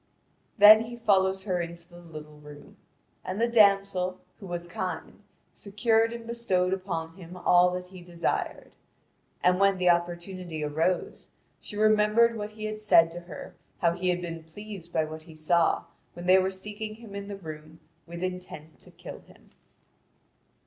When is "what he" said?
12.35-12.65, 15.05-15.35